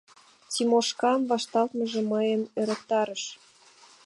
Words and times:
Тимошкан 0.51 1.19
вашталтмыже 1.31 2.01
мыйым 2.11 2.41
ӧрыктарыш. 2.59 3.23